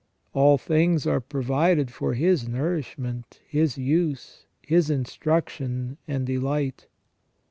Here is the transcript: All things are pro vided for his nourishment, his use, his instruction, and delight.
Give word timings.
All 0.33 0.57
things 0.57 1.05
are 1.05 1.19
pro 1.21 1.43
vided 1.43 1.91
for 1.91 2.15
his 2.15 2.47
nourishment, 2.47 3.39
his 3.47 3.77
use, 3.77 4.47
his 4.63 4.89
instruction, 4.89 5.97
and 6.07 6.25
delight. 6.25 6.87